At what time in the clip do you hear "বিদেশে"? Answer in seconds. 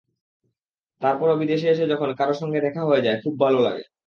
1.41-1.67